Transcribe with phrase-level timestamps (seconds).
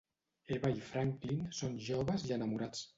[0.55, 2.87] Eva i Franklin són joves i enamorats.